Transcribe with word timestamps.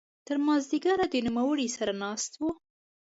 تر 0.27 0.37
ماذیګره 0.45 1.05
د 1.09 1.15
نوموړي 1.25 1.67
سره 1.77 1.93
ناست 2.03 2.31
وو. 2.39 2.49